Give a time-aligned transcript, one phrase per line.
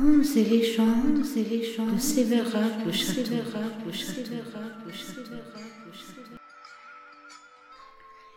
[0.00, 3.34] Contes et légendes de Sévérac le château.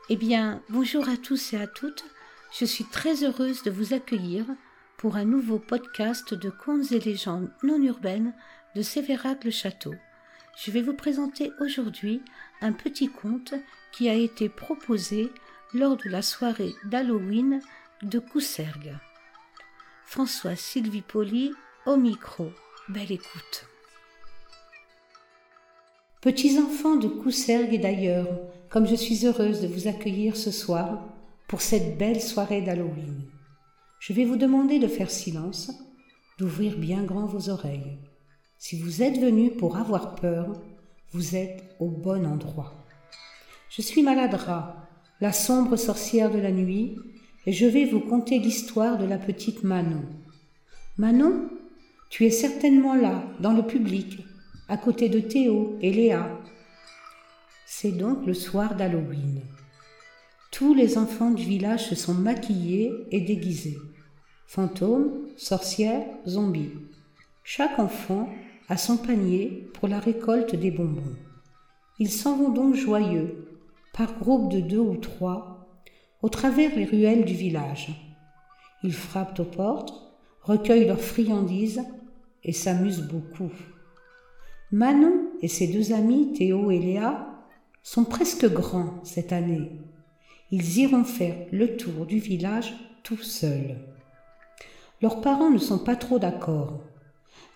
[0.09, 2.03] Eh bien, bonjour à tous et à toutes.
[2.51, 4.45] Je suis très heureuse de vous accueillir
[4.97, 8.33] pour un nouveau podcast de contes et légendes non urbaines
[8.75, 9.95] de Sévérac le château.
[10.57, 12.21] Je vais vous présenter aujourd'hui
[12.59, 13.53] un petit conte
[13.93, 15.31] qui a été proposé
[15.73, 17.61] lors de la soirée d'Halloween
[18.01, 18.97] de Coussergues.
[20.05, 21.51] François Sylvie Poli
[21.87, 22.51] au micro.
[22.87, 23.65] Belle écoute.
[26.21, 28.27] Petits enfants de Coussergues et d'ailleurs,
[28.69, 31.03] comme je suis heureuse de vous accueillir ce soir
[31.47, 33.23] pour cette belle soirée d'Halloween.
[33.99, 35.71] Je vais vous demander de faire silence,
[36.37, 37.97] d'ouvrir bien grand vos oreilles.
[38.59, 40.61] Si vous êtes venus pour avoir peur,
[41.11, 42.85] vous êtes au bon endroit.
[43.69, 44.87] Je suis Maladra,
[45.21, 46.97] la sombre sorcière de la nuit,
[47.45, 50.03] et je vais vous conter l'histoire de la petite Manon.
[50.97, 51.49] Manon,
[52.09, 54.19] tu es certainement là, dans le public,
[54.69, 56.39] à côté de Théo et Léa.
[57.65, 59.41] C'est donc le soir d'Halloween.
[60.51, 63.77] Tous les enfants du village se sont maquillés et déguisés.
[64.45, 66.71] Fantômes, sorcières, zombies.
[67.43, 68.29] Chaque enfant
[68.69, 71.15] a son panier pour la récolte des bonbons.
[71.99, 73.47] Ils s'en vont donc joyeux,
[73.93, 75.52] par groupe de deux ou trois,
[76.23, 77.89] au travers les ruelles du village.
[78.81, 79.93] Ils frappent aux portes,
[80.41, 81.83] recueillent leurs friandises
[82.43, 83.51] et s'amusent beaucoup.
[84.71, 87.27] Manon et ses deux amis, Théo et Léa,
[87.83, 89.71] sont presque grands cette année.
[90.49, 93.75] Ils iront faire le tour du village tout seuls.
[95.01, 96.79] Leurs parents ne sont pas trop d'accord,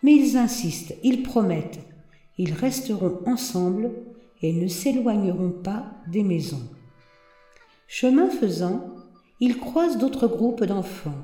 [0.04, 1.80] mais ils insistent, ils promettent,
[2.38, 3.92] ils resteront ensemble
[4.42, 6.68] et ne s'éloigneront pas des maisons.
[7.88, 8.94] Chemin faisant,
[9.40, 11.24] ils croisent d'autres groupes d'enfants.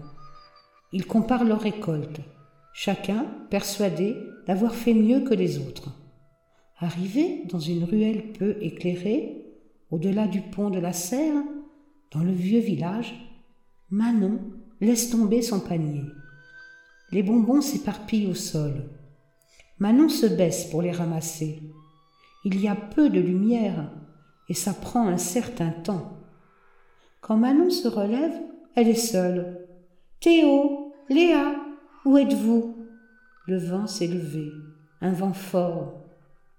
[0.94, 2.22] Ils comparent leurs récoltes,
[2.74, 4.16] chacun persuadé
[4.48, 5.92] d'avoir fait mieux que les autres.
[6.78, 9.46] Arrivés dans une ruelle peu éclairée,
[9.92, 11.44] au-delà du pont de la serre,
[12.12, 13.14] dans le vieux village,
[13.90, 14.40] Manon
[14.80, 16.04] laisse tomber son panier.
[17.12, 18.90] Les bonbons s'éparpillent au sol.
[19.80, 21.62] Manon se baisse pour les ramasser.
[22.46, 23.92] Il y a peu de lumière
[24.48, 26.23] et ça prend un certain temps.
[27.24, 28.38] Quand Manon se relève,
[28.76, 29.66] elle est seule.
[30.20, 31.56] Théo, Léa,
[32.04, 32.86] où êtes-vous?
[33.48, 34.52] Le vent s'est levé,
[35.00, 36.02] un vent fort.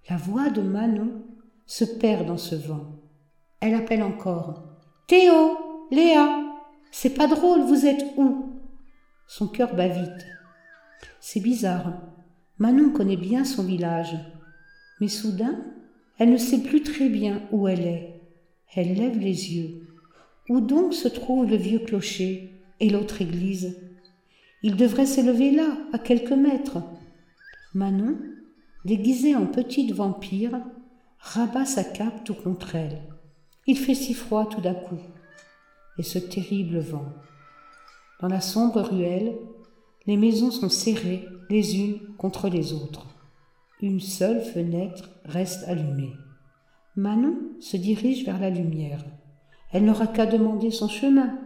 [0.08, 1.22] La voix de Manon
[1.66, 2.98] se perd dans ce vent.
[3.60, 4.64] Elle appelle encore.
[5.06, 5.58] Théo,
[5.90, 6.40] Léa,
[6.90, 8.58] c'est pas drôle, vous êtes où?
[9.26, 10.26] Son cœur bat vite.
[11.20, 11.92] C'est bizarre.
[12.56, 14.16] Manon connaît bien son village.
[14.98, 15.62] Mais soudain,
[16.16, 18.22] elle ne sait plus très bien où elle est.
[18.74, 19.83] Elle lève les yeux.
[20.48, 23.80] Où donc se trouve le vieux clocher et l'autre église?
[24.62, 26.78] Il devrait s'élever là, à quelques mètres.
[27.74, 28.18] Manon,
[28.84, 30.60] déguisée en petite vampire,
[31.18, 33.02] rabat sa cape tout contre elle.
[33.66, 35.00] Il fait si froid tout d'un coup.
[35.98, 37.06] Et ce terrible vent.
[38.20, 39.36] Dans la sombre ruelle,
[40.06, 43.06] les maisons sont serrées les unes contre les autres.
[43.80, 46.12] Une seule fenêtre reste allumée.
[46.96, 49.04] Manon se dirige vers la lumière.
[49.72, 51.38] Elle n'aura qu'à demander son chemin.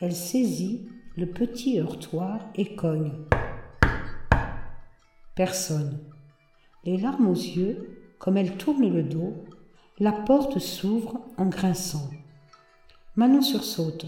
[0.00, 3.12] Elle saisit le petit heurtoir et cogne.
[5.34, 5.98] Personne.
[6.84, 9.34] Les larmes aux yeux, comme elle tourne le dos,
[9.98, 12.10] la porte s'ouvre en grinçant.
[13.16, 14.06] Manon sursaute.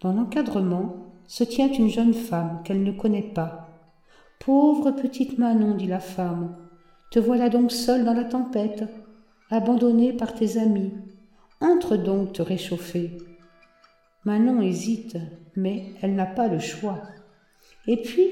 [0.00, 3.68] Dans l'encadrement se tient une jeune femme qu'elle ne connaît pas.
[4.38, 6.56] Pauvre petite Manon, dit la femme,
[7.10, 8.84] te voilà donc seule dans la tempête,
[9.50, 10.92] abandonnée par tes amis.
[11.60, 13.18] Entre donc te réchauffer.
[14.24, 15.16] Manon hésite,
[15.56, 17.02] mais elle n'a pas le choix.
[17.86, 18.28] Et puis,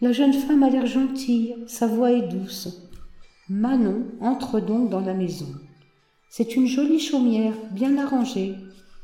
[0.00, 2.88] la jeune femme a l'air gentille, sa voix est douce.
[3.48, 5.52] Manon entre donc dans la maison.
[6.30, 8.54] C'est une jolie chaumière, bien arrangée.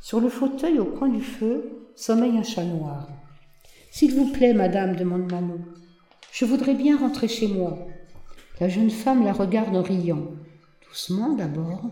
[0.01, 3.09] Sur le fauteuil au coin du feu sommeille un chat noir.
[3.91, 5.61] S'il vous plaît, madame, demande Manon,
[6.33, 7.79] je voudrais bien rentrer chez moi.
[8.61, 10.33] La jeune femme la regarde en riant,
[10.89, 11.91] doucement d'abord,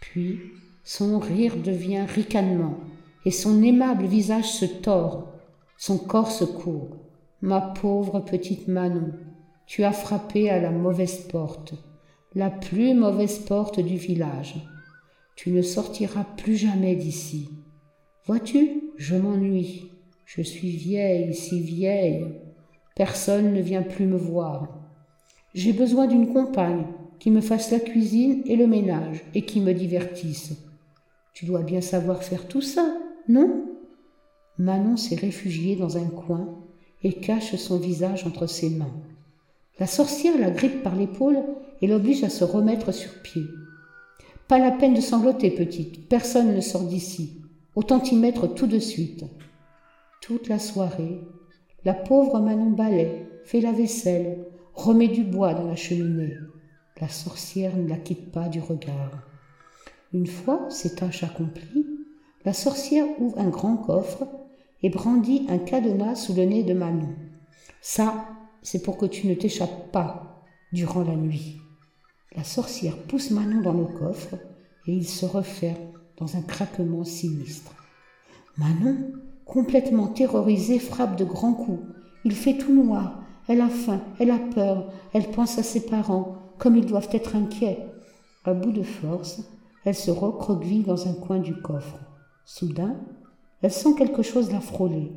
[0.00, 0.40] puis
[0.86, 2.78] son rire devient ricanement,
[3.24, 5.32] et son aimable visage se tord,
[5.76, 6.96] son corps se court.
[7.42, 9.10] Ma pauvre petite Manon,
[9.66, 11.74] tu as frappé à la mauvaise porte,
[12.36, 14.54] la plus mauvaise porte du village.
[15.34, 17.50] Tu ne sortiras plus jamais d'ici.
[18.24, 19.90] Vois-tu, je m'ennuie.
[20.24, 22.26] Je suis vieille, si vieille.
[22.94, 24.68] Personne ne vient plus me voir.
[25.52, 26.86] J'ai besoin d'une compagne
[27.18, 30.65] qui me fasse la cuisine et le ménage et qui me divertisse.
[31.36, 32.96] Tu dois bien savoir faire tout ça,
[33.28, 33.66] non?
[34.56, 36.48] Manon s'est réfugiée dans un coin
[37.02, 39.02] et cache son visage entre ses mains.
[39.78, 41.42] La sorcière la grippe par l'épaule
[41.82, 43.42] et l'oblige à se remettre sur pied.
[44.48, 47.42] Pas la peine de sangloter, petite, personne ne sort d'ici.
[47.74, 49.26] Autant y mettre tout de suite.
[50.22, 51.20] Toute la soirée,
[51.84, 56.38] la pauvre Manon balaie, fait la vaisselle, remet du bois dans la cheminée.
[56.98, 59.35] La sorcière ne la quitte pas du regard.
[60.16, 61.84] Une fois ses tâches accomplies,
[62.46, 64.26] la sorcière ouvre un grand coffre
[64.82, 67.14] et brandit un cadenas sous le nez de Manon.
[67.82, 68.24] Ça,
[68.62, 70.42] c'est pour que tu ne t'échappes pas
[70.72, 71.58] durant la nuit.
[72.34, 74.36] La sorcière pousse Manon dans le coffre
[74.86, 77.74] et il se referme dans un craquement sinistre.
[78.56, 79.12] Manon,
[79.44, 81.84] complètement terrorisée, frappe de grands coups.
[82.24, 83.22] Il fait tout noir.
[83.48, 87.36] Elle a faim, elle a peur, elle pense à ses parents, comme ils doivent être
[87.36, 87.84] inquiets.
[88.44, 89.42] À bout de force,
[89.86, 91.98] elle se recroqueville dans un coin du coffre.
[92.44, 92.96] Soudain,
[93.62, 95.12] elle sent quelque chose la frôler.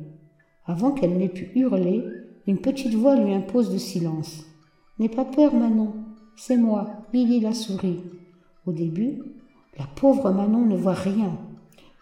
[0.64, 2.04] Avant qu'elle n'ait pu hurler,
[2.46, 4.44] une petite voix lui impose le silence.
[5.00, 5.92] N'aie pas peur, Manon,
[6.36, 8.00] c'est moi, Lily la souris.
[8.64, 9.20] Au début,
[9.76, 11.36] la pauvre Manon ne voit rien,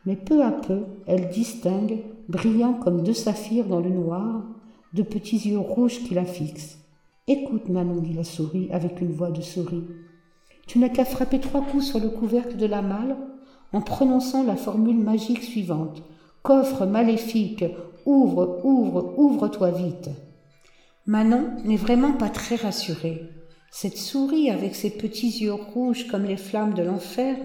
[0.04, 4.42] mais peu à peu, elle distingue, brillant comme deux saphirs dans le noir,
[4.92, 6.78] de petits yeux rouges qui la fixent.
[7.26, 9.84] Écoute, Manon, dit la souris avec une voix de souris.
[10.68, 13.16] Tu n'as qu'à frapper trois coups sur le couvercle de la malle
[13.72, 16.02] en prononçant la formule magique suivante.
[16.42, 17.64] Coffre maléfique,
[18.04, 20.10] ouvre, ouvre, ouvre-toi vite.
[21.06, 23.30] Manon n'est vraiment pas très rassurée.
[23.70, 27.36] Cette souris avec ses petits yeux rouges comme les flammes de l'enfer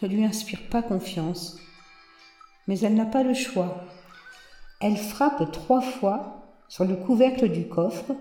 [0.00, 1.58] ne lui inspire pas confiance.
[2.66, 3.84] Mais elle n'a pas le choix.
[4.80, 8.12] Elle frappe trois fois sur le couvercle du coffre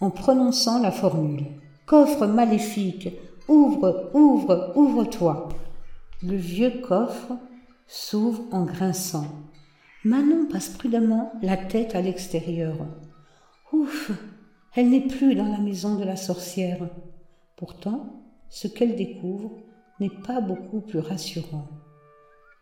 [0.00, 1.46] en prononçant la formule.
[1.86, 3.08] Coffre maléfique,
[3.50, 5.48] ouvre, ouvre, ouvre-toi.
[6.22, 7.32] Le vieux coffre
[7.86, 9.26] s'ouvre en grinçant.
[10.04, 12.76] Manon passe prudemment la tête à l'extérieur.
[13.72, 14.12] Ouf,
[14.74, 16.88] elle n'est plus dans la maison de la sorcière.
[17.56, 19.50] Pourtant, ce qu'elle découvre
[19.98, 21.68] n'est pas beaucoup plus rassurant.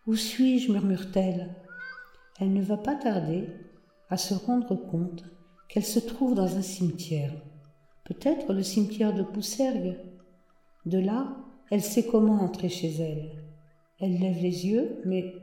[0.07, 1.55] Où suis-je murmure-t-elle.
[2.41, 3.49] Elle ne va pas tarder
[4.09, 5.25] à se rendre compte
[5.69, 7.33] qu'elle se trouve dans un cimetière.
[8.05, 9.97] Peut-être le cimetière de Poussergue.
[10.89, 11.37] De là,
[11.71, 13.29] elle sait comment entrer chez elle.
[14.01, 15.35] Elle lève les yeux, mais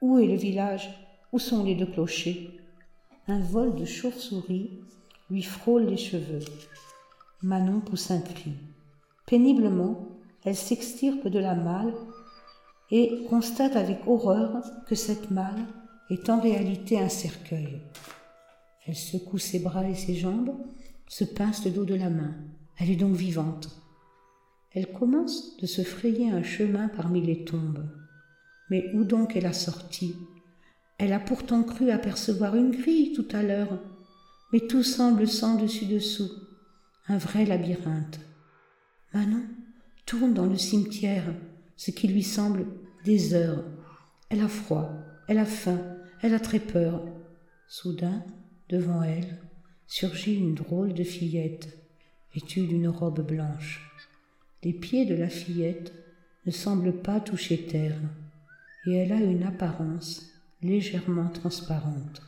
[0.00, 0.88] où est le village?
[1.30, 2.58] Où sont les deux clochers?
[3.28, 4.70] Un vol de chauve-souris
[5.28, 6.44] lui frôle les cheveux.
[7.42, 8.52] Manon pousse un cri.
[9.26, 10.08] Péniblement,
[10.42, 11.92] elle s'extirpe de la malle
[12.90, 15.66] et constate avec horreur que cette malle
[16.08, 17.82] est en réalité un cercueil.
[18.86, 20.54] Elle secoue ses bras et ses jambes,
[21.08, 22.34] se pince le dos de la main.
[22.78, 23.83] Elle est donc vivante.
[24.74, 27.86] Elle commence de se frayer un chemin parmi les tombes.
[28.70, 30.16] Mais où donc est la sortie?
[30.98, 33.78] Elle a pourtant cru apercevoir une grille tout à l'heure
[34.54, 36.30] mais tout semble sans dessus-dessous,
[37.08, 38.20] un vrai labyrinthe.
[39.12, 39.42] Manon
[40.06, 41.24] tourne dans le cimetière,
[41.74, 42.64] ce qui lui semble
[43.04, 43.64] des heures.
[44.30, 44.92] Elle a froid,
[45.26, 45.80] elle a faim,
[46.22, 47.04] elle a très peur.
[47.66, 48.24] Soudain,
[48.68, 49.40] devant elle,
[49.88, 51.76] surgit une drôle de fillette,
[52.32, 53.90] vêtue d'une robe blanche.
[54.64, 55.92] Les pieds de la fillette
[56.46, 58.00] ne semblent pas toucher terre,
[58.86, 60.32] et elle a une apparence
[60.62, 62.22] légèrement transparente.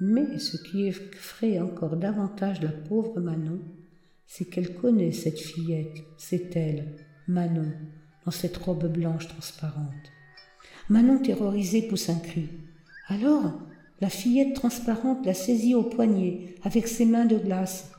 [0.00, 3.60] Mais ce qui effraie encore davantage la pauvre Manon,
[4.26, 6.96] c'est qu'elle connaît cette fillette, c'est elle,
[7.28, 7.70] Manon,
[8.24, 10.10] dans cette robe blanche transparente.
[10.88, 12.48] Manon, terrorisée, pousse un cri.
[13.06, 13.60] Alors,
[14.00, 17.92] la fillette transparente la saisit au poignet avec ses mains de glace.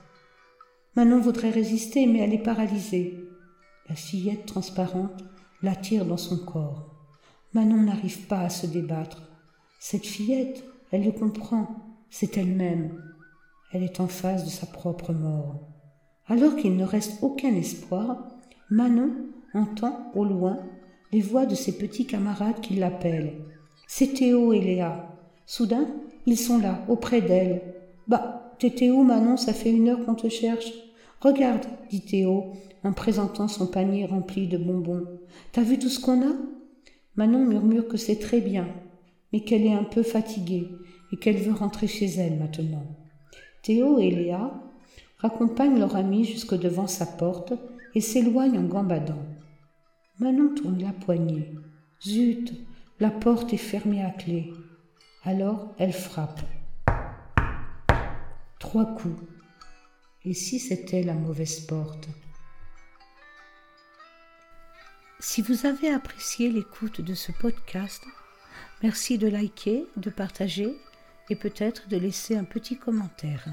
[0.98, 3.23] Manon voudrait résister, mais elle est paralysée.
[3.90, 5.24] La fillette transparente
[5.62, 6.90] l'attire dans son corps.
[7.54, 9.22] Manon n'arrive pas à se débattre.
[9.80, 11.68] Cette fillette, elle le comprend,
[12.10, 13.02] c'est elle-même.
[13.72, 15.60] Elle est en face de sa propre mort.
[16.28, 18.30] Alors qu'il ne reste aucun espoir,
[18.70, 19.12] Manon
[19.54, 20.60] entend au loin
[21.12, 23.34] les voix de ses petits camarades qui l'appellent.
[23.88, 25.10] C'est Théo et Léa.
[25.46, 25.88] Soudain,
[26.26, 27.62] ils sont là, auprès d'elle.
[28.08, 30.72] Bah, t'es Théo, Manon, ça fait une heure qu'on te cherche.
[31.24, 32.52] Regarde, dit Théo,
[32.84, 35.08] en présentant son panier rempli de bonbons.
[35.54, 36.34] T'as vu tout ce qu'on a?
[37.16, 38.68] Manon murmure que c'est très bien,
[39.32, 40.68] mais qu'elle est un peu fatiguée
[41.14, 42.86] et qu'elle veut rentrer chez elle maintenant.
[43.62, 44.52] Théo et Léa
[45.20, 47.54] raccompagnent leur ami jusque devant sa porte
[47.96, 49.24] et s'éloignent en gambadant.
[50.20, 51.54] Manon tourne la poignée.
[52.06, 52.52] Zut,
[53.00, 54.52] la porte est fermée à clé.
[55.24, 56.42] Alors elle frappe.
[58.60, 59.33] Trois coups.
[60.26, 62.08] Et si c'était la mauvaise porte?
[65.20, 68.02] Si vous avez apprécié l'écoute de ce podcast,
[68.82, 70.74] merci de liker, de partager
[71.30, 73.46] et peut-être de laisser un petit commentaire.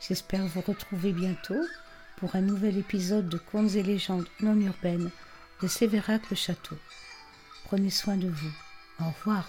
[0.00, 1.62] J'espère vous retrouver bientôt
[2.16, 5.10] pour un nouvel épisode de Contes et légendes non urbaines
[5.62, 6.76] de Sévérac le Château.
[7.64, 8.54] Prenez soin de vous.
[9.00, 9.46] Au revoir.